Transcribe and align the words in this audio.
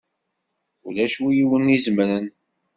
Ulac 0.87 1.15
win 1.21 1.41
i 1.43 1.45
wen-izemren! 1.49 2.25